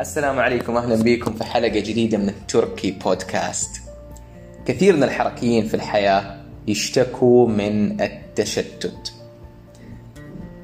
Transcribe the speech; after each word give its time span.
السلام 0.00 0.38
عليكم 0.38 0.76
أهلا 0.76 1.02
بكم 1.02 1.34
في 1.34 1.44
حلقة 1.44 1.68
جديدة 1.68 2.18
من 2.18 2.28
التركي 2.28 2.90
بودكاست. 2.90 3.70
كثير 4.66 4.96
من 4.96 5.02
الحركيين 5.02 5.66
في 5.66 5.74
الحياة 5.74 6.36
يشتكوا 6.68 7.48
من 7.48 8.00
التشتت. 8.00 9.12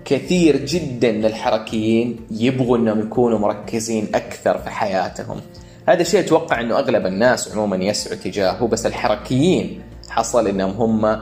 كثير 0.04 0.56
جدا 0.56 1.12
من 1.12 1.24
الحركيين 1.24 2.16
يبغوا 2.30 2.76
إنهم 2.76 3.00
يكونوا 3.00 3.38
مركزين 3.38 4.08
أكثر 4.14 4.58
في 4.58 4.70
حياتهم. 4.70 5.40
هذا 5.88 6.00
الشيء 6.00 6.20
أتوقع 6.20 6.60
إنه 6.60 6.78
أغلب 6.78 7.06
الناس 7.06 7.52
عموما 7.52 7.76
يسعوا 7.76 8.16
تجاهه 8.16 8.66
بس 8.66 8.86
الحركيين 8.86 9.82
حصل 10.08 10.48
إنهم 10.48 10.70
هم 10.70 11.20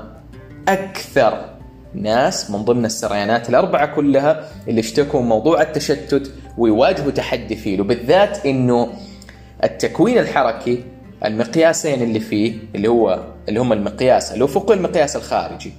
أكثر 0.68 1.52
ناس 1.94 2.50
من 2.50 2.64
ضمن 2.64 2.84
السريانات 2.84 3.48
الأربعة 3.48 3.94
كلها 3.94 4.48
اللي 4.68 4.80
اشتكوا 4.80 5.22
من 5.22 5.28
موضوع 5.28 5.62
التشتت 5.62 6.32
ويواجهوا 6.58 7.10
تحدي 7.10 7.56
فيه. 7.56 7.80
وبالذات 7.80 8.46
إنه 8.46 8.88
التكوين 9.64 10.18
الحركي 10.18 10.84
المقياسين 11.24 12.02
اللي 12.02 12.20
فيه 12.20 12.54
اللي 12.74 12.88
هو 12.88 13.24
اللي 13.48 13.60
هم 13.60 13.72
المقياس 13.72 14.32
الافقي 14.32 14.66
والمقياس 14.70 15.16
الخارجي 15.16 15.72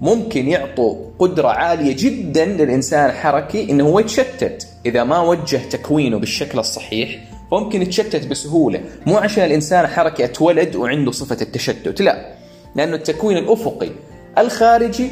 ممكن 0.00 0.48
يعطوا 0.48 0.96
قدرة 1.18 1.48
عالية 1.48 1.96
جدا 1.98 2.44
للإنسان 2.44 3.10
الحركي 3.10 3.70
إنه 3.70 3.84
هو 3.84 3.98
يتشتت. 3.98 4.68
إذا 4.86 5.04
ما 5.04 5.20
وجه 5.20 5.56
تكوينه 5.70 6.18
بالشكل 6.18 6.58
الصحيح 6.58 7.18
فممكن 7.50 7.82
يتشتت 7.82 8.26
بسهولة. 8.26 8.80
مو 9.06 9.16
عشان 9.16 9.44
الإنسان 9.44 9.84
الحركي 9.84 10.24
أتولد 10.24 10.76
وعنده 10.76 11.10
صفة 11.10 11.36
التشتت 11.42 12.00
لا. 12.00 12.34
لأنه 12.74 12.96
التكوين 12.96 13.36
الأفقي 13.36 13.90
الخارجي 14.38 15.10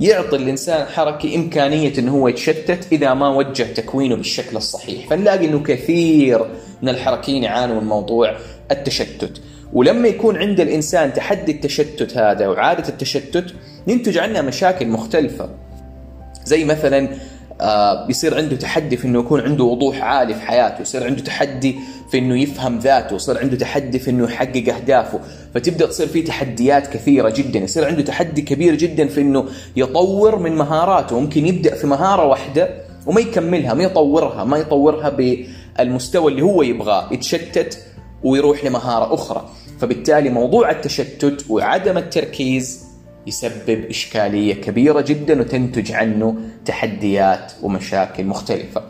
يعطي 0.00 0.36
الإنسان 0.36 0.82
الحركي 0.82 1.36
إمكانية 1.36 1.92
إنه 1.98 2.12
هو 2.12 2.28
يتشتت 2.28 2.86
إذا 2.92 3.14
ما 3.14 3.28
وجه 3.28 3.62
تكوينه 3.62 4.16
بالشكل 4.16 4.56
الصحيح، 4.56 5.08
فنلاقي 5.08 5.46
إنه 5.46 5.62
كثير 5.62 6.44
من 6.82 6.88
الحركيين 6.88 7.42
يعانوا 7.42 7.80
من 7.80 7.86
موضوع 7.86 8.36
التشتت، 8.70 9.40
ولما 9.72 10.08
يكون 10.08 10.36
عند 10.36 10.60
الإنسان 10.60 11.12
تحدي 11.12 11.52
التشتت 11.52 12.16
هذا 12.16 12.48
وعادة 12.48 12.88
التشتت 12.88 13.54
ينتج 13.86 14.18
عنها 14.18 14.42
مشاكل 14.42 14.86
مختلفة. 14.86 15.50
زي 16.44 16.64
مثلا 16.64 17.08
آه 17.60 18.06
يصير 18.10 18.36
عنده 18.36 18.56
تحدي 18.56 18.96
في 18.96 19.04
إنه 19.04 19.18
يكون 19.18 19.40
عنده 19.40 19.64
وضوح 19.64 20.02
عالي 20.02 20.34
في 20.34 20.40
حياته، 20.40 20.82
يصير 20.82 21.04
عنده 21.04 21.22
تحدي 21.22 21.76
في 22.10 22.18
إنه 22.18 22.40
يفهم 22.42 22.78
ذاته، 22.78 23.16
يصير 23.16 23.38
عنده 23.38 23.56
تحدي 23.56 23.98
في 23.98 24.10
إنه 24.10 24.24
يحقق 24.24 24.74
أهدافه، 24.74 25.20
فتبدأ 25.54 25.86
تصير 25.86 26.06
في 26.06 26.22
تحديات 26.22 26.86
كثيرة 26.86 27.30
جدا، 27.30 27.58
يصير 27.58 27.84
عنده 27.84 28.02
تحدي 28.02 28.42
كبير 28.42 28.74
جدا 28.74 29.08
في 29.08 29.20
إنه 29.20 29.44
يطور 29.76 30.38
من 30.38 30.56
مهاراته، 30.56 31.20
ممكن 31.20 31.46
يبدأ 31.46 31.74
في 31.74 31.86
مهارة 31.86 32.26
واحدة 32.26 32.68
وما 33.06 33.20
يكملها، 33.20 33.74
ما 33.74 33.84
يطورها، 33.84 34.44
ما 34.44 34.58
يطورها 34.58 35.08
بالمستوى 35.08 36.32
اللي 36.32 36.42
هو 36.42 36.62
يبغاه، 36.62 37.12
يتشتت 37.12 37.78
ويروح 38.22 38.64
لمهارة 38.64 39.14
أخرى، 39.14 39.50
فبالتالي 39.80 40.30
موضوع 40.30 40.70
التشتت 40.70 41.44
وعدم 41.48 41.98
التركيز 41.98 42.89
يسبب 43.26 43.84
إشكالية 43.90 44.54
كبيرة 44.54 45.00
جدا 45.00 45.40
وتنتج 45.40 45.92
عنه 45.92 46.36
تحديات 46.64 47.52
ومشاكل 47.62 48.24
مختلفة. 48.24 48.82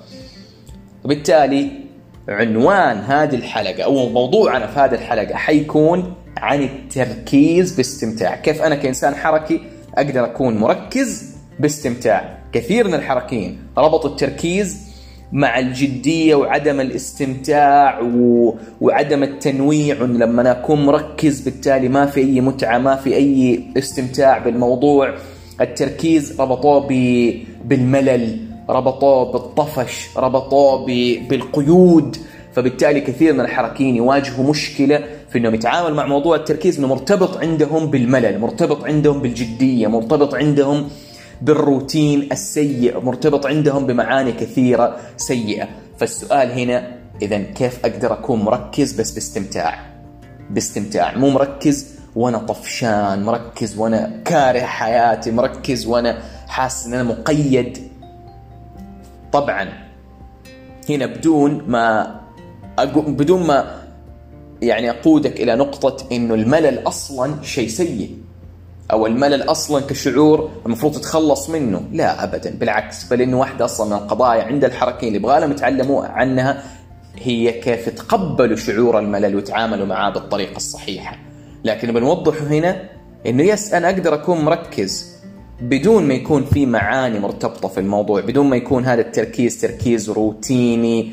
وبالتالي 1.04 1.70
عنوان 2.28 2.96
هذه 2.96 3.34
الحلقة 3.34 3.82
أو 3.82 4.08
موضوعنا 4.08 4.66
في 4.66 4.80
هذه 4.80 4.94
الحلقة 4.94 5.34
حيكون 5.34 6.14
عن 6.36 6.62
التركيز 6.62 7.72
باستمتاع. 7.76 8.36
كيف 8.36 8.62
أنا 8.62 8.74
كإنسان 8.74 9.14
حركي 9.14 9.60
أقدر 9.94 10.24
أكون 10.24 10.56
مركز 10.56 11.34
باستمتاع؟ 11.58 12.38
كثير 12.52 12.88
من 12.88 12.94
الحركيين 12.94 13.62
ربطوا 13.78 14.10
التركيز 14.10 14.89
مع 15.32 15.58
الجدية 15.58 16.34
وعدم 16.34 16.80
الاستمتاع 16.80 18.00
و... 18.00 18.54
وعدم 18.80 19.22
التنويع 19.22 19.96
لما 20.02 20.42
أنا 20.42 20.50
أكون 20.50 20.86
مركز 20.86 21.40
بالتالي 21.40 21.88
ما 21.88 22.06
في 22.06 22.20
أي 22.20 22.40
متعة 22.40 22.78
ما 22.78 22.96
في 22.96 23.16
أي 23.16 23.64
استمتاع 23.78 24.38
بالموضوع. 24.38 25.14
التركيز 25.60 26.40
ربطوه 26.40 26.86
ب... 26.88 26.92
بالملل 27.64 28.38
ربطوه 28.68 29.32
بالطفش 29.32 30.08
ربطوه 30.16 30.86
ب... 30.86 31.18
بالقيود. 31.28 32.16
فبالتالي 32.52 33.00
كثير 33.00 33.32
من 33.32 33.40
الحركيين 33.40 33.96
يواجهوا 33.96 34.50
مشكلة 34.50 35.04
في 35.30 35.38
أنهم 35.38 35.54
يتعاملوا 35.54 35.96
مع 35.96 36.06
موضوع 36.06 36.36
التركيز 36.36 36.78
أنه 36.78 36.88
مرتبط 36.88 37.36
عندهم 37.36 37.86
بالملل 37.86 38.38
مرتبط 38.38 38.84
عندهم 38.84 39.22
بالجدية 39.22 39.86
مرتبط 39.86 40.34
عندهم 40.34 40.88
بالروتين 41.42 42.28
السيء 42.32 43.00
مرتبط 43.00 43.46
عندهم 43.46 43.86
بمعاني 43.86 44.32
كثيرة 44.32 44.96
سيئة. 45.16 45.68
فالسؤال 45.98 46.52
هنا 46.52 46.96
إذا 47.22 47.38
كيف 47.38 47.86
أقدر 47.86 48.12
أكون 48.12 48.42
مركز 48.42 49.00
بس 49.00 49.10
باستمتاع؟ 49.10 49.90
باستمتاع. 50.50 51.16
مو 51.16 51.30
مركز 51.30 51.86
وأنا 52.16 52.38
طفشان 52.38 53.22
مركز 53.22 53.78
وأنا 53.78 54.22
كاره 54.24 54.60
حياتي 54.60 55.30
مركز 55.30 55.86
وأنا 55.86 56.22
حاسس 56.48 56.86
أن 56.86 56.94
أنا 56.94 57.02
مقيد. 57.02 57.78
طبعا 59.32 59.68
هنا 60.88 61.06
بدون 61.06 61.64
ما 61.66 62.20
أقو 62.78 63.00
بدون 63.00 63.46
ما 63.46 63.80
يعني 64.62 64.90
أقودك 64.90 65.40
إلى 65.40 65.56
نقطة 65.56 66.06
إنه 66.12 66.34
الملل 66.34 66.86
أصلا 66.86 67.42
شيء 67.42 67.68
سيء. 67.68 68.16
أو 68.92 69.06
الملل 69.06 69.42
أصلا 69.42 69.80
كشعور 69.86 70.50
المفروض 70.66 70.92
تتخلص 70.94 71.50
منه. 71.50 71.82
لا 71.92 72.24
ابدا. 72.24 72.50
بالعكس 72.50 73.04
بل 73.04 73.22
انه 73.22 73.38
واحدة 73.38 73.64
أصلا 73.64 73.86
من 73.86 74.02
القضايا 74.02 74.42
عند 74.42 74.64
الحركيين 74.64 75.14
اللي 75.14 75.26
يبغى 75.26 75.40
لهم 75.40 75.50
يتعلموا 75.50 76.04
عنها 76.04 76.62
هي 77.16 77.52
كيف 77.52 77.86
يتقبلوا 77.86 78.56
شعور 78.56 78.98
الملل 78.98 79.36
ويتعاملوا 79.36 79.86
معاه 79.86 80.10
بالطريقة 80.10 80.56
الصحيحة. 80.56 81.16
لكن 81.64 81.92
بنوضح 81.92 82.42
هنا 82.42 82.82
إنه 83.26 83.42
يس 83.42 83.74
أنا 83.74 83.90
أقدر 83.90 84.14
أكون 84.14 84.44
مركز 84.44 85.10
بدون 85.60 86.08
ما 86.08 86.14
يكون 86.14 86.44
في 86.44 86.66
معاني 86.66 87.18
مرتبطة 87.18 87.68
في 87.68 87.80
الموضوع 87.80 88.20
بدون 88.20 88.46
ما 88.46 88.56
يكون 88.56 88.84
هذا 88.84 89.00
التركيز 89.00 89.60
تركيز 89.60 90.10
روتيني 90.10 91.12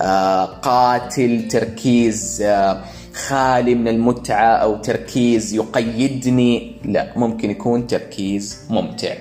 آه 0.00 0.44
قاتل 0.44 1.48
تركيز 1.48 2.42
آه 2.42 2.84
خالي 3.18 3.74
من 3.74 3.88
المتعة 3.88 4.54
أو 4.54 4.76
تركيز 4.76 5.54
يقيدني. 5.54 6.76
لا 6.84 7.12
ممكن 7.16 7.50
يكون 7.50 7.86
تركيز 7.86 8.66
ممتع. 8.70 9.14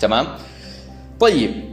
تمام؟ 0.00 0.26
طيب 1.20 1.64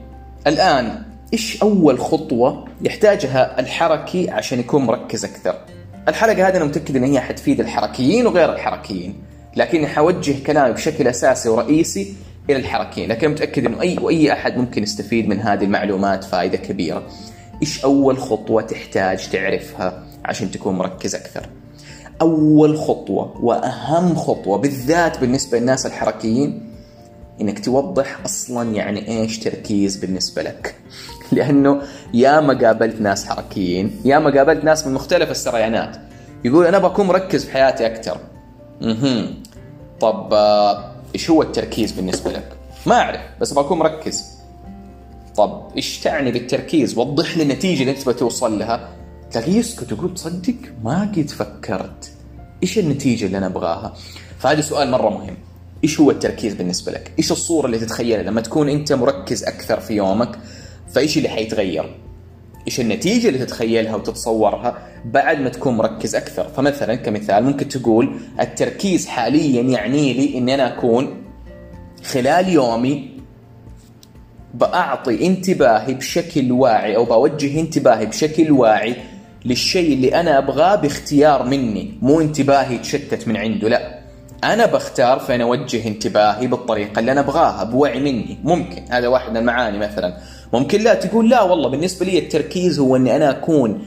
الآن 0.48 1.03
إيش 1.34 1.62
أول 1.62 2.00
خطوة 2.00 2.66
يحتاجها 2.81 3.59
الحركي 3.59 4.30
عشان 4.30 4.59
يكون 4.59 4.86
مركز 4.86 5.26
أكثر؟ 5.26 5.56
الحلقة 6.08 6.48
هذه 6.48 6.58
أنا 6.58 6.66
متأكد 6.66 6.96
أن 6.96 7.03
هي 7.03 7.20
حتفيد 7.20 7.59
الحركيين 7.59 8.28
وغير 8.28 8.53
الحركيين 8.53 9.16
لكني 9.56 9.88
حوجه 9.88 10.36
كلامي 10.46 10.74
بشكل 10.74 11.08
أساسي 11.08 11.50
ورئيسي 11.50 12.16
إلى 12.50 12.58
الحركيين 12.58 13.09
لكن 13.09 13.30
متأكد 13.30 13.66
أنه 13.66 13.82
أي 13.82 13.97
وأي 14.02 14.34
أحد 14.34 14.58
ممكن 14.58 14.84
يستفيد 14.84 15.28
من 15.28 15.40
هذه 15.40 15.64
المعلومات 15.64 16.24
فائدة 16.24 16.58
كبيرة. 16.58 17.03
إيش 17.62 17.84
أول 17.84 18.18
خطوة 18.18 18.62
تحتاج 18.62 19.30
تعرفها؟ 19.30 20.03
عشان 20.25 20.52
تكون 20.52 20.75
مركز 20.75 21.16
أكثر. 21.16 21.50
أول 22.22 22.78
خطوة 22.78 23.38
وأهم 23.41 24.16
خطوة 24.16 24.58
بالذات 24.58 25.19
بالنسبة 25.19 25.59
للناس 25.59 25.86
الحركيين 25.86 26.72
إنك 27.41 27.66
توضح 27.66 28.19
أصلا 28.25 28.75
يعني 28.75 29.08
إيش 29.08 29.40
تركيز 29.40 29.97
بالنسبة 29.97 30.41
لك. 30.41 30.75
لأنه 31.31 31.81
يا 32.14 32.40
ما 32.40 32.68
قابلت 32.68 33.02
ناس 33.02 33.25
حركيين 33.25 34.02
يا 34.06 34.19
ما 34.19 34.30
قابلت 34.38 34.64
ناس 34.64 34.88
من 34.88 34.94
مختلف 34.94 35.31
السريانات 35.31 35.97
يقول 36.46 36.66
أنا 36.66 36.78
بكون 36.78 37.08
مركز 37.08 37.46
في 37.46 37.52
حياتي 37.52 37.85
أكثر. 37.85 38.18
أها 38.81 39.28
طب 40.00 40.34
إيش 41.16 41.30
هو 41.30 41.41
التركيز 41.41 41.91
بالنسبة 41.91 42.31
لك؟ 42.31 42.50
ما 42.85 42.96
أعرف 42.96 43.22
بس 43.41 43.53
بكون 43.53 43.80
مركز. 43.80 44.25
طب 45.38 45.72
إيش 45.78 46.00
تعني 46.00 46.32
بالتركيز؟ 46.32 46.97
وضح 46.97 47.38
لي 47.38 47.44
النتيجة 47.44 47.82
اللي 47.82 47.91
أنت 47.91 48.09
بتوصل 48.09 48.59
لها. 48.59 48.90
يسكت 49.43 49.91
ويقول 49.91 50.14
تصدق 50.14 50.55
ما 50.84 51.02
قد 51.02 51.29
فكرت. 51.29 52.11
إيش 52.64 52.79
النتيجة 52.79 53.26
اللي 53.26 53.37
أنا 53.37 53.46
أبغاها؟ 53.46 53.93
فهذا 54.40 54.61
سؤال 54.61 54.91
مرة 54.91 55.09
مهم. 55.09 55.37
إيش 55.84 55.99
هو 55.99 56.11
التركيز 56.11 56.53
بالنسبة 56.53 56.91
لك؟ 56.91 57.11
إيش 57.20 57.32
الصورة 57.32 57.66
اللي 57.66 57.79
تتخيلها؟ 57.79 58.23
لما 58.23 58.41
تكون 58.41 58.70
أنت 58.70 58.93
مركز 58.93 59.43
أكثر 59.43 59.79
في 59.79 59.93
يومك 59.93 60.40
فإيش 60.93 61.17
اللي 61.17 61.29
حيتغير؟ 61.29 61.96
إيش 62.67 62.79
النتيجة 62.79 63.28
اللي 63.28 63.40
تتخيلها 63.40 63.96
وتتصورها 63.96 64.87
بعد 65.05 65.40
ما 65.40 65.49
تكون 65.49 65.78
مركز 65.78 66.16
أكثر؟ 66.16 66.47
فمثلا 66.47 66.96
كمثال 66.96 67.43
ممكن 67.43 67.67
تقول 67.67 68.20
التركيز 68.40 69.08
حاليا 69.08 69.61
يعني 69.61 70.14
لي 70.14 70.38
إني 70.38 70.53
أنا 70.53 70.78
أكون 70.78 71.23
خلال 72.03 72.49
يومي 72.49 73.16
بأعطي 74.53 75.28
انتباهي 75.28 75.93
بشكل 75.93 76.52
واعي 76.52 76.96
أو 76.96 77.05
بوجه 77.05 77.59
انتباهي 77.59 78.05
بشكل 78.05 78.52
واعي 78.52 78.96
للشيء 79.46 79.94
اللي 79.94 80.20
أنا 80.20 80.38
أبغاه 80.38 80.76
باختيار 80.76 81.44
مني 81.44 81.94
مو 82.02 82.22
انتباهي 82.22 82.76
يتشتت 82.76 83.28
من 83.28 83.38
عنده 83.38 83.70
لا. 83.70 84.00
أنا 84.44 84.66
بختار 84.66 85.20
فين 85.20 85.42
أوجه 85.42 85.88
انتباهي 85.88 86.47
بالطريقة 86.47 87.00
اللي 87.00 87.12
أنا 87.12 87.20
أبغاها 87.20 87.64
بوعي 87.64 88.00
مني. 88.00 88.38
ممكن. 88.44 88.84
هذا 88.90 89.08
واحد 89.08 89.32
من 89.32 89.38
المعاني 89.38 89.78
مثلا. 89.78 90.18
ممكن 90.53 90.82
لا 90.82 90.94
تقول 90.94 91.30
لا 91.30 91.42
والله 91.42 91.70
بالنسبة 91.70 92.06
لي 92.06 92.20
التركيز 92.20 92.80
هو 92.80 92.96
إني 92.96 93.16
أنا 93.16 93.30
أكون 93.30 93.86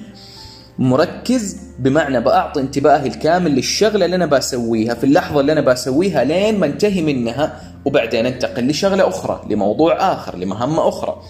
مركز 0.79 1.57
بمعنى 1.79 2.21
بعطي 2.21 2.61
انتباهي 2.61 3.07
الكامل 3.07 3.51
للشغلة 3.55 4.05
اللي 4.05 4.17
أنا 4.17 4.27
بسويها 4.27 4.95
في 4.95 5.05
اللحظة 5.05 5.41
اللي 5.41 5.53
أنا 5.53 5.61
بسويها 5.61 6.25
لين 6.25 6.59
ما 6.59 6.67
انتهي 6.67 7.03
منها 7.03 7.61
وبعدين 7.85 8.27
أنتقل 8.27 8.69
لشغلة 8.69 9.09
أخرى 9.09 9.43
لموضوع 9.51 10.13
آخر 10.13 10.37
لمهمة 10.37 10.89
أخرى. 10.89 11.23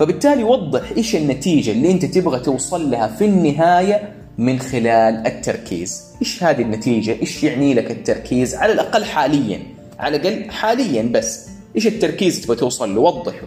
فبالتالي 0.00 0.44
وضح 0.44 0.90
إيش 0.96 1.16
النتيجة 1.16 1.70
اللي 1.70 1.90
أنت 1.90 2.04
تبغى 2.04 2.40
توصل 2.40 2.90
لها 2.90 3.06
في 3.06 3.24
النهاية 3.24 4.12
من 4.38 4.58
خلال 4.58 5.26
التركيز. 5.26 6.04
إيش 6.20 6.44
هذه 6.44 6.62
النتيجة؟ 6.62 7.20
إيش 7.20 7.44
يعني 7.44 7.74
لك 7.74 7.90
التركيز؟ 7.90 8.54
على 8.54 8.72
الأقل 8.72 9.04
حاليا 9.04 9.62
على 9.98 10.16
الأقل 10.16 10.50
حاليا 10.50 11.02
بس. 11.02 11.48
إيش 11.76 11.86
التركيز 11.86 12.40
تبغى 12.40 12.56
توصل 12.56 12.94
له؟ 12.94 13.00
وضحه. 13.00 13.46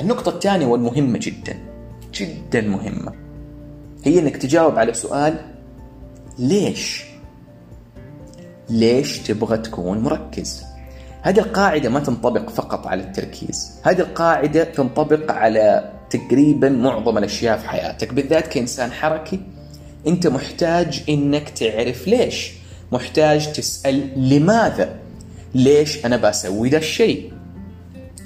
النقطة 0.00 0.28
الثانية 0.28 0.66
والمهمة 0.66 1.18
جدا 1.22 1.58
جدا 2.14 2.60
مهمة. 2.60 3.12
هي 4.04 4.18
إنك 4.18 4.36
تجاوب 4.36 4.78
على 4.78 4.94
سؤال 4.94 5.36
ليش؟ 6.38 7.04
ليش 8.70 9.18
تبغى 9.18 9.58
تكون 9.58 9.98
مركز؟ 9.98 10.62
هذه 11.22 11.38
القاعدة 11.38 11.88
ما 11.88 12.00
تنطبق 12.00 12.50
فقط 12.50 12.86
على 12.86 13.02
التركيز. 13.02 13.72
هذه 13.82 14.00
القاعدة 14.00 14.64
تنطبق 14.64 15.32
على 15.32 15.92
تقريبا 16.10 16.68
معظم 16.68 17.18
الأشياء 17.18 17.58
في 17.58 17.68
حياتك 17.68 18.14
بالذات 18.14 18.46
كإنسان 18.46 18.92
حركي. 18.92 19.40
أنت 20.06 20.26
محتاج 20.26 21.02
أنك 21.08 21.48
تعرف 21.48 22.08
ليش. 22.08 22.52
محتاج 22.92 23.52
تسأل 23.52 24.28
لماذا؟ 24.30 24.96
ليش 25.54 26.06
أنا 26.06 26.16
بسوي 26.16 26.68
ذا 26.68 26.78
الشيء؟ 26.78 27.32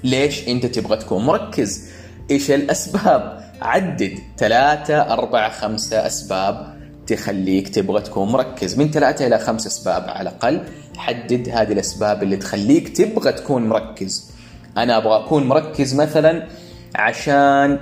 ليش 0.05 0.49
أنت 0.49 0.67
تبغى 0.67 0.97
تكون 0.97 1.25
مركز؟ 1.25 1.85
إيش 2.31 2.51
الأسباب؟ 2.51 3.53
عدد 3.63 4.19
ثلاثة 4.39 5.13
أربعة 5.13 5.51
خمسة 5.51 6.07
أسباب 6.07 6.76
تخليك 7.07 7.69
تبغى 7.69 8.01
تكون 8.01 8.33
مركز. 8.33 8.79
من 8.79 8.91
ثلاثة 8.91 9.27
إلى 9.27 9.39
خمس 9.39 9.67
أسباب 9.67 10.05
على 10.09 10.29
الأقل. 10.29 10.63
حدد 10.97 11.49
هذه 11.49 11.73
الأسباب 11.73 12.23
اللي 12.23 12.37
تخليك 12.37 12.97
تبغى 12.97 13.33
تكون 13.33 13.69
مركز. 13.69 14.31
أنا 14.77 14.97
أبغى 14.97 15.25
أكون 15.25 15.49
مركز 15.49 15.95
مثلا 15.95 16.47
عشان 16.95 17.79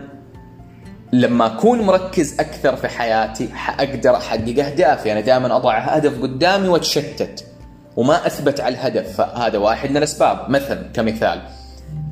لما 1.13 1.47
أكون 1.47 1.81
مركز 1.81 2.41
أكثر 2.41 2.77
في 2.77 2.89
حياتي 2.89 3.49
أقدر 3.79 4.17
أحقق 4.17 4.65
أهدافي. 4.65 5.13
أنا 5.13 5.21
دائما 5.21 5.57
أضع 5.57 5.79
هدف 5.79 6.23
قدامي 6.23 6.69
وأتشتت 6.69 7.45
وما 7.97 8.27
أثبت 8.27 8.61
على 8.61 8.75
الهدف. 8.75 9.17
فهذا 9.17 9.59
واحد 9.59 9.91
من 9.91 9.97
الأسباب. 9.97 10.51
مثلا 10.51 10.83
كمثال 10.95 11.43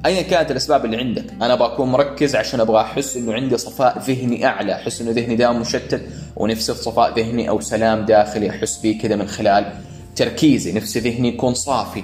ايا 0.06 0.22
كانت 0.22 0.50
الأسباب 0.50 0.84
اللي 0.84 0.96
عندك؟ 0.96 1.24
أنا 1.32 1.52
أبغى 1.52 1.66
أكون 1.66 1.88
مركز 1.88 2.36
عشان 2.36 2.60
أبغى 2.60 2.80
أحس 2.80 3.16
إنه 3.16 3.34
عندي 3.34 3.58
صفاء 3.58 3.98
ذهني 3.98 4.46
أعلى 4.46 4.72
أحس 4.72 5.00
إنه 5.00 5.10
ذهني 5.10 5.36
دائما 5.36 5.58
مشتت 5.58 6.00
ونفسي 6.36 6.74
في 6.74 6.82
صفاء 6.82 7.18
ذهني 7.18 7.48
أو 7.48 7.60
سلام 7.60 8.04
داخلي 8.04 8.50
أحس 8.50 8.80
به 8.82 8.98
كذا 9.02 9.16
من 9.16 9.28
خلال 9.28 9.72
تركيزي 10.16 10.72
نفسي 10.72 11.00
ذهني 11.00 11.28
يكون 11.28 11.54
صافي. 11.54 12.02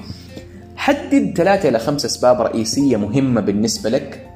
حدد 0.77 1.35
ثلاثة 1.37 1.69
إلى 1.69 1.79
خمس 1.79 2.05
أسباب 2.05 2.41
رئيسية 2.41 2.97
مهمة 2.97 3.41
بالنسبة 3.41 3.91
لك 3.91 4.27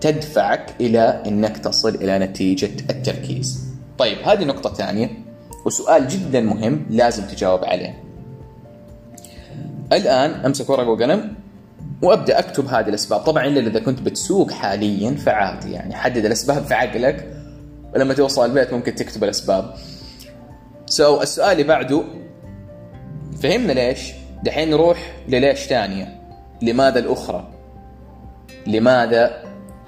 تدفعك 0.00 0.74
إلى 0.80 1.22
أنك 1.26 1.58
تصل 1.58 1.94
إلى 1.94 2.18
نتيجة 2.18 2.70
التركيز. 2.90 3.64
طيب 3.98 4.18
هذه 4.24 4.44
نقطة 4.44 4.74
ثانية 4.74 5.10
وسؤال 5.66 6.08
جدا 6.08 6.40
مهم 6.40 6.86
لازم 6.90 7.22
تجاوب 7.22 7.64
عليه. 7.64 8.02
الآن 9.92 10.30
أمسك 10.30 10.70
ورقة 10.70 10.88
وقلم. 10.88 11.43
وأبدأ 12.04 12.38
أكتب 12.38 12.66
هذه 12.66 12.88
الأسباب. 12.88 13.20
طبعا 13.20 13.46
إلا 13.46 13.60
إذا 13.60 13.80
كنت 13.80 14.02
بتسوق 14.02 14.50
حاليا 14.50 15.10
فعادي 15.14 15.72
يعني 15.72 15.94
حدد 15.94 16.24
الأسباب 16.24 16.64
في 16.64 16.74
عقلك 16.74 17.28
ولما 17.94 18.14
توصل 18.14 18.44
البيت 18.44 18.72
ممكن 18.72 18.94
تكتب 18.94 19.24
الأسباب. 19.24 19.74
سو 20.86 21.18
so, 21.18 21.22
السؤال 21.22 21.52
اللي 21.52 21.62
بعده 21.62 22.04
فهمنا 23.42 23.72
ليش؟ 23.72 24.12
دحين 24.42 24.70
نروح 24.70 25.12
لليش 25.28 25.58
ثانية. 25.58 26.20
لماذا 26.62 26.98
الأخرى؟ 26.98 27.48
لماذا 28.66 29.42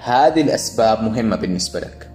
هذه 0.05 0.41
الأسباب 0.41 1.03
مهمة 1.03 1.37
بالنسبة 1.37 1.81
لك؟ 1.81 2.11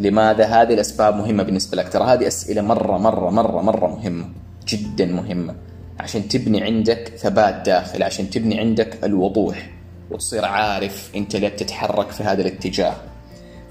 لماذا 0.00 0.44
هذه 0.44 0.74
الأسباب 0.74 1.16
مهمة 1.16 1.42
بالنسبة 1.42 1.76
لك؟ 1.76 1.88
ترى 1.88 2.04
هذه 2.04 2.26
أسئلة 2.26 2.62
مرة 2.62 2.98
مرة 2.98 3.30
مرة 3.30 3.62
مرة 3.62 3.86
مهمة 3.86 4.24
جدا 4.68 5.06
مهمة. 5.06 5.54
عشان 6.00 6.28
تبني 6.28 6.62
عندك 6.62 7.12
ثبات 7.16 7.66
داخل 7.66 8.02
عشان 8.02 8.30
تبني 8.30 8.60
عندك 8.60 9.04
الوضوح 9.04 9.70
وتصير 10.10 10.44
عارف 10.44 11.10
انت 11.16 11.36
ليه 11.36 11.48
بتتحرك 11.48 12.10
في 12.10 12.22
هذا 12.22 12.42
الاتجاه. 12.42 12.94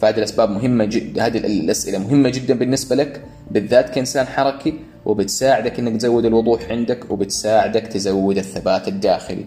فهذه 0.02 0.18
الأسباب 0.18 0.50
مهمة 0.50 0.86
جدا 0.86 1.26
هذه 1.26 1.38
الأسئلة 1.38 1.98
مهمة 1.98 2.30
جدا 2.30 2.54
بالنسبة 2.54 2.96
لك 2.96 3.22
بالذات 3.52 3.90
كإنسان 3.90 4.28
حركي 4.28 4.74
وبتساعدك 5.06 5.80
إنك 5.80 6.02
تزود 6.02 6.26
الوضوح 6.26 6.70
عندك 6.70 7.12
وبتساعدك 7.12 7.88
تزود 7.88 8.38
الثبات 8.38 8.88
الداخلي. 8.88 9.46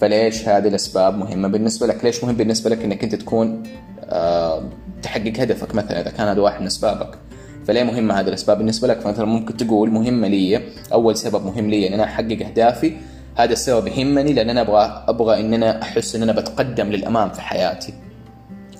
فليش 0.00 0.48
هذه 0.48 0.68
الأسباب 0.68 1.18
مهمة 1.18 1.48
بالنسبة 1.48 1.86
لك؟ 1.86 2.04
ليش 2.04 2.24
مهم 2.24 2.36
بالنسبة 2.36 2.70
لك 2.70 2.84
إنك 2.84 3.04
أنت 3.04 3.14
تكون 3.14 3.62
آه 4.04 4.68
تحقق 5.02 5.40
هدفك 5.40 5.74
مثلا؟ 5.74 6.00
إذا 6.00 6.10
كان 6.10 6.28
هذا 6.28 6.40
واحد 6.40 6.60
من 6.60 6.66
أسبابك. 6.66 7.18
فليه 7.66 7.82
مهمة 7.82 8.20
هذه 8.20 8.28
الأسباب؟ 8.28 8.58
بالنسبة 8.58 8.88
لك 8.88 9.00
فمثلا 9.00 9.24
ممكن 9.24 9.56
تقول 9.56 9.90
مهمة 9.90 10.28
لي 10.28 10.62
أول 10.92 11.16
سبب 11.16 11.46
مهم 11.46 11.70
لي 11.70 11.88
أن 11.88 11.92
أنا 11.92 12.04
أحقق 12.04 12.46
أهدافي 12.46 12.92
هذا 13.36 13.52
السبب 13.52 13.86
يهمني 13.86 14.32
لأن 14.32 14.50
أنا 14.50 14.60
أبغى 14.60 15.04
أبغى 15.08 15.40
أن 15.40 15.54
أنا 15.54 15.82
أحس 15.82 16.16
أن 16.16 16.22
أنا 16.22 16.32
بتقدم 16.32 16.86
للأمام 16.86 17.30
في 17.30 17.40
حياتي. 17.40 17.94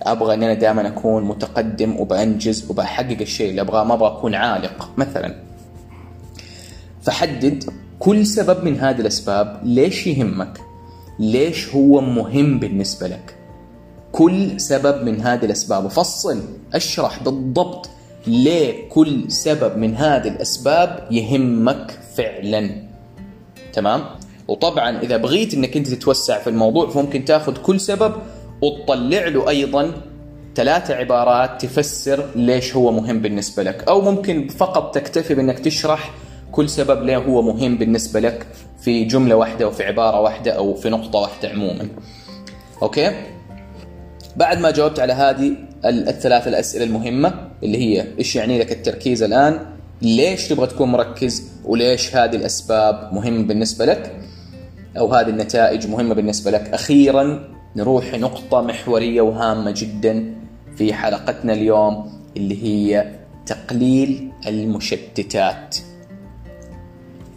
أبغى 0.03 0.35
أن 0.35 0.43
أنا 0.43 0.55
دائما 0.55 0.89
أكون 0.89 1.25
متقدم 1.25 1.97
وبأنجز 1.97 2.71
وبحقق 2.71 3.17
الشيء 3.21 3.51
اللي 3.51 3.61
أبغاه 3.61 3.85
ما 3.85 3.95
أبغى 3.95 4.09
أكون 4.09 4.35
عالق 4.35 4.91
مثلا. 4.97 5.35
فحدد 7.03 7.65
كل 7.99 8.27
سبب 8.27 8.65
من 8.65 8.81
هذه 8.81 9.01
الأسباب 9.01 9.61
ليش 9.65 10.07
يهمك 10.07 10.61
ليش 11.19 11.75
هو 11.75 12.01
مهم 12.01 12.59
بالنسبة 12.59 13.07
لك. 13.09 13.35
كل 14.13 14.61
سبب 14.61 15.05
من 15.05 15.21
هذه 15.21 15.45
الأسباب 15.45 15.85
وفصل 15.85 16.43
أشرح 16.75 17.23
بالضبط 17.23 17.91
ليه 18.27 18.89
كل 18.89 19.33
سبب 19.33 19.77
من 19.77 19.97
هذه 19.97 20.29
الأسباب 20.29 21.09
يهمك 21.11 21.99
فعلا؟ 22.17 22.71
تمام؟ 23.73 24.05
وطبعا 24.49 24.99
إذا 25.01 25.17
بغيت 25.17 25.55
إنك 25.55 25.77
أنت 25.77 25.89
تتوسع 25.89 26.39
في 26.39 26.51
الموضوع 26.51 26.91
فممكن 26.91 27.25
تأخذ 27.25 27.57
كل 27.57 27.81
سبب 27.81 28.13
وتطلع 28.63 29.29
له 29.29 29.49
أيضا 29.49 29.93
ثلاثة 30.55 30.95
عبارات 30.95 31.63
تفسر 31.63 32.31
ليش 32.37 32.77
هو 32.77 32.93
مهم 32.93 33.19
بالنسبة 33.19 33.63
لك. 33.63 33.89
أو 33.89 34.01
ممكن 34.01 34.49
فقط 34.49 34.95
تكتفي 34.95 35.35
بأنك 35.35 35.59
تشرح 35.59 36.15
كل 36.53 36.69
سبب 36.69 37.03
ليه 37.03 37.17
هو 37.17 37.43
مهم 37.43 37.79
بالنسبة 37.79 38.21
لك 38.21 38.47
في 38.81 39.05
جملة 39.05 39.35
واحدة 39.35 39.65
أو 39.65 39.71
في 39.71 39.85
عبارة 39.85 40.21
واحدة 40.21 40.53
أو 40.53 40.75
في 40.75 40.91
نقطة 40.91 41.19
واحدة 41.19 41.49
عموما. 41.49 41.89
أوكي؟ 42.83 43.11
بعد 44.37 44.59
ما 44.59 44.71
جاوبت 44.71 45.01
على 45.01 45.13
هذه 45.13 45.57
الثلاث 45.85 46.49
الأسئلة 46.49 46.85
المهمة 46.85 47.54
اللي 47.65 47.79
هي 47.79 48.07
إيش 48.19 48.37
يعني 48.37 48.59
لك 48.59 48.73
التركيز 48.73 49.23
الآن؟ 49.23 49.67
ليش 50.03 50.49
تبغى 50.49 50.67
تكون 50.67 50.93
مركز؟ 50.93 51.43
وليش 51.65 52.17
هذه 52.17 52.37
الأسباب 52.37 53.15
مهمة 53.15 53.43
بالنسبة 53.43 53.85
لك؟ 53.85 54.21
أو 54.99 55.15
هذه 55.15 55.29
النتائج 55.29 55.87
مهمة 55.87 56.15
بالنسبة 56.15 56.51
لك؟ 56.51 56.69
أخيرا 56.75 57.55
نروح 57.77 58.15
نقطة 58.15 58.61
محورية 58.61 59.21
وهامة 59.21 59.71
جدا 59.77 60.35
في 60.77 60.95
حلقتنا 60.95 61.53
اليوم 61.53 62.13
اللي 62.37 62.65
هي 62.65 63.13
تقليل 63.47 64.33
المشتتات. 64.47 65.77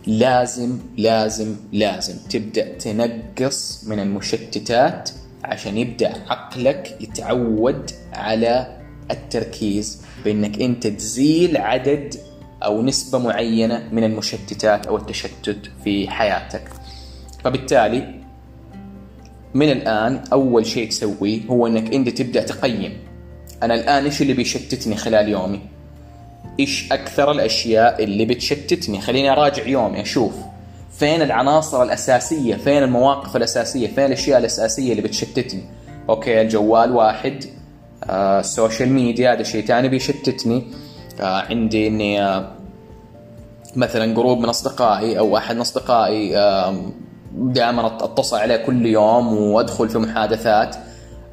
لازم 0.07 0.77
لازم 0.97 1.55
لازم 1.71 2.13
تبدأ 2.29 2.77
تنقص 2.77 3.83
من 3.87 3.99
المشتتات 3.99 5.09
عشان 5.43 5.77
يبدأ 5.77 6.13
عقلك 6.29 6.97
يتعود 7.01 7.91
على 8.13 8.76
التركيز 9.11 10.01
بأنك 10.25 10.61
أنت 10.61 10.87
تزيل 10.87 11.57
عدد 11.57 12.15
أو 12.63 12.81
نسبة 12.81 13.19
معينة 13.19 13.89
من 13.91 14.03
المشتتات 14.03 14.87
أو 14.87 14.97
التشتت 14.97 15.71
في 15.83 16.09
حياتك. 16.09 16.63
فبالتالي 17.43 18.21
من 19.53 19.71
الآن 19.71 20.23
أول 20.33 20.65
شيء 20.65 20.89
تسويه 20.89 21.41
هو 21.49 21.67
أنك 21.67 21.93
أنت 21.93 22.09
تبدأ 22.09 22.43
تقيم 22.43 22.97
أنا 23.63 23.73
الآن 23.73 24.03
إيش 24.03 24.21
اللي 24.21 24.33
بيشتتني 24.33 24.95
خلال 24.95 25.29
يومي؟ 25.29 25.59
إيش 26.59 26.91
أكثر 26.91 27.31
الأشياء 27.31 28.03
اللي 28.03 28.25
بتشتتني؟ 28.25 29.01
خليني 29.01 29.31
أراجع 29.31 29.67
يومي 29.67 30.01
أشوف 30.01 30.33
فين 30.91 31.21
العناصر 31.21 31.83
الأساسية 31.83 32.55
فين 32.55 32.83
المواقف 32.83 33.35
الأساسية 33.35 33.87
فين 33.87 34.05
الأشياء 34.05 34.39
الأساسية 34.39 34.91
اللي 34.91 35.01
بتشتتني 35.01 35.61
okay 36.09 36.41
الجوال 36.41 36.91
واحد 36.91 37.45
ال 38.03 38.16
social 38.16 38.89
media 38.89 39.33
هذا 39.33 39.43
شيء 39.43 39.65
ثاني 39.65 39.89
بيشتتني. 39.89 40.63
آه 41.21 41.41
عندي 41.49 41.87
إني 41.87 42.23
آه 42.23 42.51
مثلا 43.75 44.13
group 44.13 44.39
من 44.39 44.49
أصدقائي 44.49 45.19
أو 45.19 45.37
أحد 45.37 45.55
من 45.55 45.61
أصدقائي 45.61 46.33
دائما 47.37 47.87
أتصل 47.87 48.37
عليه 48.37 48.55
كل 48.55 48.85
يوم 48.85 49.33
وأدخل 49.37 49.89
في 49.89 49.97
محادثات. 49.97 50.75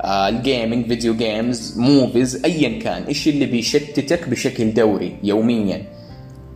آه، 0.00 0.28
ال 0.29 0.37
gaming 0.37 0.87
video 0.87 1.17
games 1.17 1.79
movies 1.79 2.45
ايا 2.44 2.78
كان. 2.78 3.02
إيش 3.02 3.28
اللي 3.28 3.47
بيشتتك؟ 3.47 4.28
بشكل 4.28 4.75
دوري 4.75 5.16
يوميا. 5.23 5.87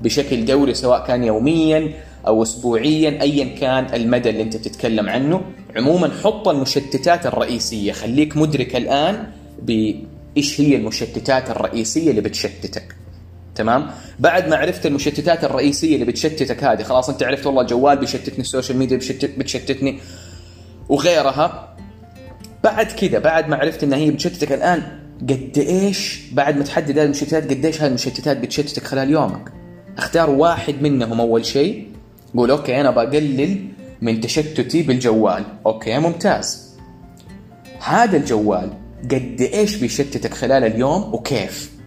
بشكل 0.03 0.45
دوري 0.45 0.75
سواء 0.75 1.07
كان 1.07 1.25
يوميا 1.25 1.93
أو 2.27 2.43
اسبوعيا 2.43 3.23
ايا 3.23 3.45
كان 3.45 3.95
المدى 3.95 4.31
اللي 4.31 4.43
أنت 4.43 4.57
بتتكلم 4.57 5.09
عنه. 5.09 5.41
عموما 5.77 6.11
حط 6.25 6.49
المشتتات 6.49 7.27
الرئيسية. 7.27 7.93
خليك 7.93 8.37
مدرك 8.37 8.77
الآن 8.77 9.27
بإيش 9.63 10.61
هي 10.61 10.77
المشتتات 10.77 11.51
الرئيسية 11.51 12.11
اللي 12.11 12.21
بتشتتك. 12.21 12.97
تمام؟ 13.55 13.91
بعد 14.19 14.49
ما 14.49 14.57
عرفت 14.57 14.87
المشتتات 14.87 15.45
الرئيسية 15.45 15.95
اللي 15.95 16.05
بتشتتك 16.05 16.65
هذه 16.65 16.83
خلاص 16.83 17.09
أنت 17.09 17.23
عرفت 17.23 17.47
والله 17.47 17.63
الجوال 17.63 17.99
بيشتتني 17.99 18.41
ال 18.41 18.46
social 18.46 18.79
media 18.79 18.97
بشتت 18.97 19.39
بتشتتني 19.39 20.01
وغيرها. 20.89 21.77
بعد 22.65 22.87
كذا 22.87 23.19
بعد 23.19 23.49
ما 23.49 23.57
عرفت 23.57 23.83
إنها 23.83 23.99
هي 23.99 24.11
بتشتتك 24.11 24.53
الآن 24.53 24.83
قد 25.23 25.59
إيش 25.59 26.23
بعد 26.33 26.57
ما 26.57 26.65
تحدد 26.65 26.99
هذه 26.99 27.05
المشتتات 27.05 27.51
قد 27.51 27.65
إيش 27.65 27.83
هذه 27.83 27.89
المشتتات 27.89 28.37
بتشتتك 28.37 28.85
خلال 28.85 29.11
يومك؟ 29.11 29.53
أختار 29.99 30.31
واحد 30.31 30.83
منهم 30.83 31.21
أول 31.21 31.47
شيء 31.47 31.89
قول 32.37 32.51
okay 32.51 32.81
أنا 32.81 32.91
بقلل 32.91 33.69
من 34.03 34.21
تشتتي 34.21 34.83
بالجوال. 34.83 35.45
okay 35.67 35.99
ممتاز. 35.99 36.69
هذا 37.81 38.17
الجوال 38.17 38.71
قد 39.05 39.49
إيش 39.55 39.77
بيشتتك 39.77 40.35
خلال 40.35 40.65
اليوم 40.65 41.15
وكيف؟ 41.15 41.79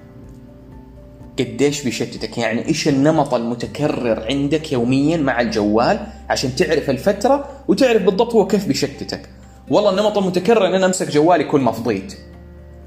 قديش 1.40 1.84
بيشتتك؟ 1.84 2.38
يعني 2.38 2.68
إيش 2.68 2.88
النمط 2.88 3.34
المتكرر 3.34 4.26
عندك 4.30 4.72
يوميا 4.72 5.18
مع 5.18 5.42
الجوال 5.42 6.00
عشان 6.30 6.56
تعرف 6.56 6.90
الفترة 6.90 7.50
وتعرف 7.68 8.04
بالضبط 8.04 8.34
هو 8.34 8.48
كيف 8.48 8.68
بيشتتك. 8.68 9.30
والله 9.70 9.90
النمط 9.90 10.18
المتكرر 10.18 10.68
إن 10.68 10.74
أنا 10.74 10.86
أمسك 10.86 11.12
جوالي 11.12 11.44
كل 11.44 11.62
ما 11.62 11.72
فضيت 11.72 12.18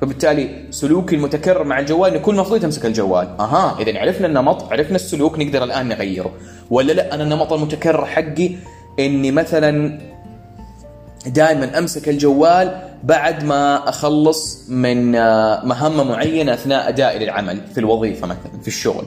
فبالتالي 0.00 0.66
سلوكي 0.70 1.16
المتكرر 1.16 1.64
مع 1.64 1.78
الجوال 1.78 2.10
اني 2.10 2.18
كل 2.18 2.34
ما 2.34 2.42
فضيت 2.42 2.64
أمسك 2.64 2.86
الجوال. 2.86 3.26
أها 3.40 3.78
اذا 3.80 3.98
عرفنا 3.98 4.26
النمط 4.26 4.72
عرفنا 4.72 4.96
السلوك 4.96 5.38
نقدر 5.38 5.64
الآن 5.64 5.88
نغيره. 5.88 6.32
ولا 6.70 6.92
لا 6.92 7.14
أنا 7.14 7.22
النمط 7.22 7.52
المتكرر 7.52 8.06
حقي 8.06 8.50
إني 8.98 9.30
مثلا 9.30 10.00
دائما 11.26 11.78
أمسك 11.78 12.08
الجوال 12.08 12.93
بعد 13.04 13.44
ما 13.44 13.88
أخلص 13.88 14.64
من 14.68 15.14
آه، 15.14 15.64
مهمة 15.64 16.04
معينة 16.04 16.54
أثناء 16.54 16.88
ادائي 16.88 17.18
للعمل 17.18 17.60
في 17.74 17.80
الوظيفة 17.80 18.26
مثلا 18.26 18.60
في 18.62 18.68
الشغل 18.68 19.04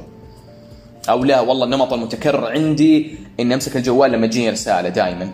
أو 1.09 1.23
لا 1.23 1.39
والله 1.39 1.65
النمط 1.65 1.93
المتكرر 1.93 2.45
عندي 2.45 3.15
إني 3.39 3.53
أمسك 3.53 3.77
الجوال 3.77 4.11
لما 4.11 4.27
تجيني 4.27 4.49
رسالة 4.49 4.89
دائما 4.89 5.29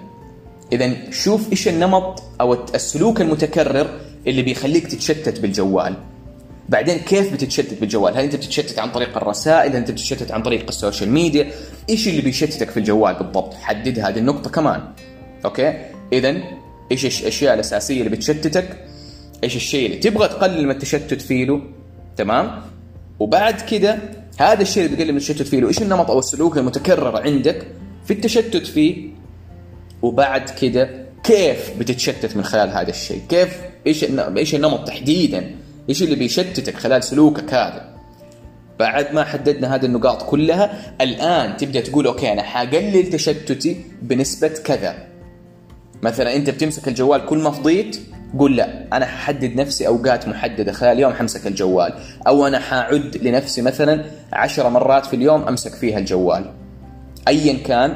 اذا 0.72 1.12
شوف 1.12 1.51
إيش 1.51 1.67
النمط 1.67 2.24
أو 2.41 2.53
السلوك 2.53 3.22
المتكرر 3.22 3.88
اللي 4.27 4.41
بيخليك 4.41 4.88
تتشتت 4.88 5.39
بالجوال 5.39 5.96
بعدين 6.70 6.98
كيف 6.98 7.34
بتتشتت 7.34 7.79
بالجوال؟ 7.82 8.17
هل 8.17 8.24
أنت 8.24 8.36
بتتشتت 8.36 8.79
عن 8.79 8.91
طريق 8.91 9.17
الرسائل؟ 9.17 9.72
هل 9.72 9.75
أنت 9.75 9.91
بتتشتت 9.91 10.32
عن 10.32 10.43
طريق 10.43 10.65
ال 10.67 10.74
social 10.74 11.10
media؟ 11.10 11.51
إيش 11.89 12.08
اللي 12.08 12.22
بيشتتك 12.22 12.70
في 12.70 12.77
الجوال 12.77 13.13
بالضبط؟ 13.13 13.53
حدد 13.53 14.00
هذه 14.00 14.20
النقطة 14.20 14.50
كمان. 14.50 14.82
okay؟ 15.46 15.74
اذا 16.13 16.36
إيش 16.93 17.21
الأشياء 17.21 17.53
الأساسية 17.53 18.00
اللي 18.00 18.09
بتشتتك؟ 18.09 18.77
إيش 19.43 19.55
الشيء 19.55 19.85
اللي 19.85 19.97
تبغى 19.97 20.27
تقلل 20.27 20.65
من 20.65 20.71
التشتت 20.71 21.21
فيه 21.21 21.45
له؟ 21.45 21.62
تمام؟ 22.17 22.62
وبعد 23.19 23.62
كده 23.62 24.00
هذا 24.38 24.62
الشيء 24.62 24.85
اللي 24.85 24.95
بيقلل 24.95 25.12
من 25.12 25.17
التشتت 25.17 25.47
فيه 25.47 25.59
له، 25.59 25.67
إيش 25.67 25.81
النمط 25.81 26.12
أو 26.12 26.19
السلوك 26.19 26.57
المتكرر 26.57 27.21
عندك 27.21 27.67
في 28.05 28.13
التشتت 28.13 28.67
فيه؟ 28.67 29.09
وبعد 30.01 30.50
كده 30.50 30.89
كيف 31.23 31.71
بتتشتت 31.79 32.38
من 32.38 32.43
خلال 32.43 32.69
هذا 32.69 32.89
الشيء؟ 32.89 33.21
كيف 33.29 33.57
إيش 33.88 34.05
إيش 34.38 34.55
النمط 34.55 34.88
تحديدا؟ 34.88 35.55
إيش 35.89 36.03
اللي 36.03 36.15
بيشتتك 36.15 36.75
خلال 36.75 37.03
سلوكك 37.03 37.53
هذا 37.53 37.93
بعد 38.79 39.13
ما 39.13 39.23
حددنا 39.23 39.75
هذه 39.75 39.85
النقاط 39.85 40.23
كلها 40.23 40.95
الآن 41.01 41.57
تبدأ 41.57 41.81
تقول 41.81 42.07
أوكي 42.07 42.31
أنا 42.31 42.41
حقلل 42.41 43.09
تشتتي 43.09 43.77
بنسبة 44.01 44.47
كذا 44.47 45.12
مثلا 46.03 46.36
أنت 46.36 46.50
بتمسك 46.50 46.88
الجوال 46.88 47.25
كل 47.25 47.38
ما 47.38 47.51
فضيت 47.51 48.00
قول 48.39 48.55
لا 48.55 48.88
أنا 48.93 49.05
ححدد 49.05 49.55
نفسي 49.55 49.88
أوقات 49.88 50.27
محددة 50.27 50.72
خلال 50.72 50.91
اليوم 50.91 51.13
حمسك 51.13 51.48
الجوال. 51.48 51.93
أو 52.27 52.48
أنا 52.48 52.60
حاعد 52.60 53.17
لنفسي 53.22 53.62
مثلا 53.62 54.05
عشر 54.33 54.69
مرات 54.69 55.05
في 55.05 55.15
اليوم 55.15 55.48
أمسك 55.48 55.74
فيها 55.74 55.98
الجوال. 56.00 56.51
ايا 57.27 57.53
كان 57.53 57.95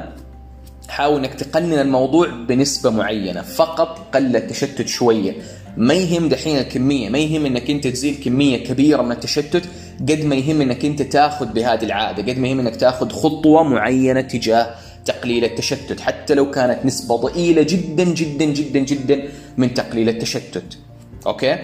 حاول 0.88 1.18
إنك 1.24 1.34
تقنن 1.34 1.78
الموضوع 1.78 2.28
بنسبة 2.48 2.90
معينة 2.90 3.42
فقط 3.42 4.14
قل 4.14 4.36
التشتت 4.36 4.88
شوية. 4.88 5.32
ما 5.76 5.94
يهم 5.94 6.28
دحين 6.28 6.58
الكمية 6.58 7.08
ما 7.08 7.18
يهم 7.18 7.46
إنك 7.46 7.70
أنت 7.70 7.86
تزيل 7.86 8.14
كمية 8.24 8.64
كبيرة 8.64 9.02
من 9.02 9.12
التشتت 9.12 9.64
قد 10.00 10.24
ما 10.24 10.34
يهم 10.34 10.60
إنك 10.60 10.84
أنت 10.84 11.02
تأخذ 11.02 11.46
بهذه 11.46 11.84
العادة 11.84 12.32
قد 12.32 12.38
ما 12.38 12.48
يهم 12.48 12.60
إنك 12.60 12.76
تأخذ 12.76 13.08
خطوة 13.08 13.62
معينة 13.62 14.20
تجاه 14.20 14.74
تقليل 15.08 15.44
التشتت 15.44 16.00
حتى 16.00 16.34
لو 16.34 16.50
كانت 16.50 16.86
نسبة 16.86 17.16
ضئيلة 17.16 17.62
جدا 17.62 18.04
جدا 18.04 18.44
جدا 18.44 18.78
جدا 18.78 19.28
من 19.56 19.74
تقليل 19.74 20.08
التشتت. 20.08 20.78
أوكي؟ 21.26 21.58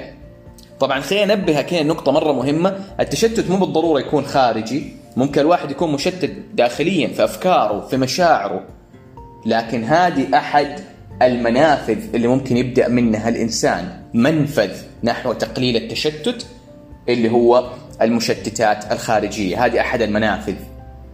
طبعا 0.80 1.00
خلينا 1.00 1.34
ننبه 1.34 1.62
كده 1.62 1.82
نقطة 1.82 2.12
مرة 2.12 2.32
مهمة. 2.32 2.78
التشتت 3.00 3.50
مو 3.50 3.56
بالضرورة 3.56 4.00
يكون 4.00 4.24
خارجي 4.24 4.96
ممكن 5.16 5.40
الواحد 5.40 5.70
يكون 5.70 5.92
مشتت 5.92 6.32
داخليا 6.54 7.08
في 7.08 7.24
أفكاره 7.24 7.86
في 7.86 7.96
مشاعره. 7.96 8.64
لكن 9.46 9.84
هذه 9.84 10.26
أحد 10.34 10.80
المنافذ 11.22 12.14
اللي 12.14 12.28
ممكن 12.28 12.56
يبدأ 12.56 12.88
منها 12.88 13.28
الإنسان. 13.28 14.02
منفذ 14.14 14.72
نحو 15.04 15.32
تقليل 15.32 15.76
التشتت 15.76 16.46
اللي 17.08 17.30
هو 17.30 17.70
المشتتات 18.02 18.92
الخارجية. 18.92 19.64
هذه 19.64 19.80
أحد 19.80 20.02
المنافذ. 20.02 20.54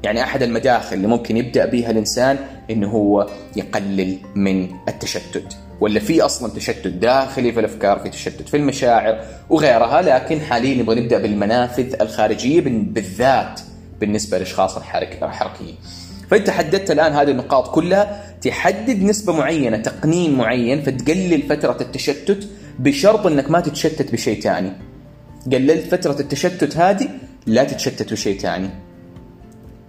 يعني 0.03 0.23
أحد 0.23 0.43
المداخل 0.43 0.97
اللي 0.97 1.07
ممكن 1.07 1.37
يبدأ 1.37 1.67
بها 1.67 1.91
الإنسان 1.91 2.39
إنه 2.71 2.89
هو 2.89 3.27
يقلل 3.57 4.19
من 4.35 4.69
التشتت 4.89 5.57
ولا 5.81 6.01
في 6.01 6.23
أصلا 6.23 6.53
تشتت 6.53 6.87
داخلي 6.87 7.53
في 7.53 7.61
الأفكار 7.61 7.99
في 7.99 8.09
تشتت 8.09 8.49
في 8.49 8.57
المشاعر 8.57 9.25
وغيرها 9.51 10.03
لكن 10.03 10.41
حاليا 10.41 10.83
نبغى 10.83 11.01
نبدأ 11.01 11.19
بالمنافذ 11.19 11.95
الخارجية 12.01 12.61
بالذات 12.61 13.61
بالنسبة 14.01 14.37
للاشخاص 14.37 14.77
الحركيين. 15.23 15.77
فإنت 16.31 16.51
حددت 16.51 16.91
الآن 16.91 17.13
هذه 17.13 17.31
النقاط 17.31 17.75
كلها 17.75 18.35
تحدد 18.43 19.03
نسبة 19.03 19.33
معينة 19.33 19.77
تقنين 19.77 20.35
معين 20.35 20.83
فتقلل 20.83 21.43
فترة 21.43 21.77
التشتت 21.81 22.49
بشرط 22.79 23.27
إنك 23.27 23.51
ما 23.51 23.61
تتشتت 23.61 24.13
بشيء 24.13 24.41
ثاني 24.41 24.73
قللت 25.53 25.95
فترة 25.95 26.21
التشتت 26.21 26.77
هذه 26.77 27.09
لا 27.47 27.65
تتشتت 27.65 28.13
بشيء 28.13 28.39
ثاني 28.39 28.71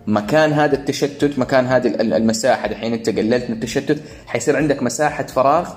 مكان 0.08 0.54
هذا 0.54 0.76
التشتت 0.76 1.40
مكان 1.40 1.66
هذه 1.66 1.88
المساحة. 1.88 2.66
الحين 2.66 2.94
انت 2.94 3.10
قللت 3.10 3.50
من 3.50 3.56
التشتت 3.56 4.02
حيصير 4.26 4.58
عندك 4.58 4.84
مساحة 4.84 5.24
فراغ 5.24 5.70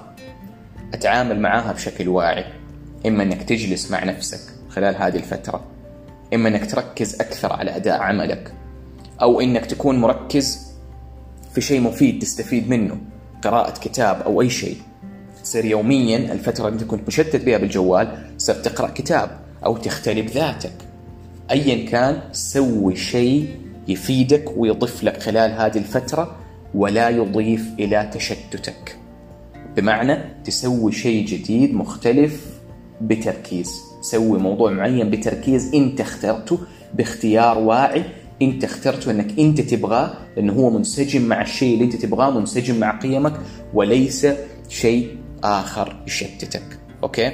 أتعامل 0.94 1.40
معاها 1.40 1.72
بشكل 1.72 2.08
واعي. 2.08 2.44
إما 3.06 3.22
إنك 3.22 3.42
تجلس 3.42 3.90
مع 3.90 4.04
نفسك 4.04 4.40
خلال 4.68 4.96
هذه 4.96 5.16
الفترة 5.16 5.64
إما 6.34 6.48
إنك 6.48 6.70
تركز 6.70 7.14
أكثر 7.14 7.52
على 7.52 7.76
أداء 7.76 8.00
عملك 8.00 8.52
أو 9.22 9.40
إنك 9.40 9.66
تكون 9.66 9.98
مركز 9.98 10.58
في 11.54 11.60
شيء 11.60 11.80
مفيد 11.80 12.18
تستفيد 12.18 12.70
منه 12.70 12.98
قراءة 13.42 13.78
كتاب 13.80 14.22
أو 14.22 14.40
أي 14.40 14.50
شيء. 14.50 14.76
تصير 15.42 15.64
يوميا 15.64 16.32
الفترة 16.32 16.68
اللي 16.68 16.80
أنت 16.80 16.90
كنت 16.90 17.08
مشتت 17.08 17.44
بها 17.44 17.58
بالجوال 17.58 18.18
صرت 18.38 18.68
تقرأ 18.68 18.88
كتاب 18.88 19.30
أو 19.64 19.76
تختلي 19.76 20.22
بذاتك 20.22 20.72
ايا 21.50 21.90
كان 21.90 22.20
سوي 22.32 22.96
شيء 22.96 23.48
يفيدك 23.88 24.44
ويضيف 24.56 25.04
لك 25.04 25.22
خلال 25.22 25.50
هذه 25.50 25.78
الفترة 25.78 26.36
ولا 26.74 27.08
يضيف 27.08 27.64
إلى 27.78 28.10
تشتتك. 28.14 28.96
بمعنى 29.76 30.18
تسوي 30.44 30.92
شيء 30.92 31.26
جديد 31.26 31.74
مختلف 31.74 32.46
بتركيز. 33.00 33.80
سوي 34.02 34.38
موضوع 34.38 34.70
معين 34.70 35.10
بتركيز 35.10 35.74
أنت 35.74 36.00
اخترته 36.00 36.58
باختيار 36.94 37.58
واعي 37.58 38.04
أنت 38.42 38.64
اخترته 38.64 39.10
أنك 39.10 39.38
أنت 39.38 39.60
تبغاه 39.60 40.14
لأنه 40.36 40.52
هو 40.52 40.70
منسجم 40.70 41.22
مع 41.22 41.42
الشيء 41.42 41.74
اللي 41.74 41.84
أنت 41.84 41.96
تبغاه 41.96 42.30
منسجم 42.30 42.80
مع 42.80 42.98
قيمك 42.98 43.40
وليس 43.74 44.26
شيء 44.68 45.16
آخر 45.44 45.96
يشتتك. 46.06 46.78
أوكي؟ 47.02 47.32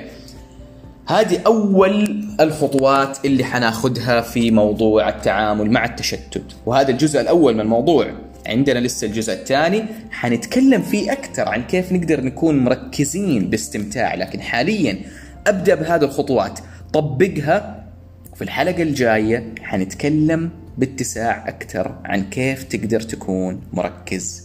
هذه 1.10 1.40
أول 1.46 2.24
الخطوات 2.40 3.18
اللي 3.24 3.44
حناخذها 3.44 4.20
في 4.20 4.50
موضوع 4.50 5.08
التعامل 5.08 5.70
مع 5.70 5.84
التشتت. 5.84 6.42
وهذا 6.66 6.90
الجزء 6.90 7.20
الأول 7.20 7.54
من 7.54 7.60
الموضوع. 7.60 8.12
عندنا 8.46 8.78
لسه 8.78 9.06
الجزء 9.06 9.32
الثاني. 9.32 9.84
حنتكلم 10.10 10.82
فيه 10.82 11.12
أكثر 11.12 11.48
عن 11.48 11.62
كيف 11.62 11.92
نقدر 11.92 12.20
نكون 12.20 12.58
مركزين 12.58 13.50
باستمتاع 13.50 14.14
لكن 14.14 14.40
حاليا 14.40 14.98
أبدأ 15.46 15.74
بهذه 15.74 16.04
الخطوات. 16.04 16.60
طبقها. 16.92 17.86
في 18.34 18.42
الحلقة 18.42 18.82
الجاية 18.82 19.54
حنتكلم 19.62 20.50
باتساع 20.78 21.48
أكثر 21.48 21.94
عن 22.04 22.30
كيف 22.30 22.62
تقدر 22.62 23.00
تكون 23.00 23.60
مركز 23.72 24.42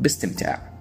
باستمتاع. 0.00 0.73